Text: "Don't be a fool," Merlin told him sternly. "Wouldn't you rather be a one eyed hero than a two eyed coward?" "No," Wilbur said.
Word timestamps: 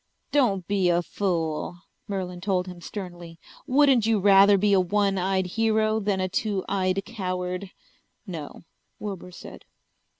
"Don't 0.31 0.67
be 0.67 0.89
a 0.89 1.03
fool," 1.03 1.81
Merlin 2.07 2.41
told 2.41 2.65
him 2.65 2.81
sternly. 2.81 3.37
"Wouldn't 3.67 4.07
you 4.07 4.19
rather 4.19 4.57
be 4.57 4.73
a 4.73 4.79
one 4.79 5.19
eyed 5.19 5.45
hero 5.45 5.99
than 5.99 6.19
a 6.19 6.27
two 6.27 6.65
eyed 6.67 7.03
coward?" 7.05 7.69
"No," 8.25 8.63
Wilbur 8.97 9.29
said. 9.29 9.63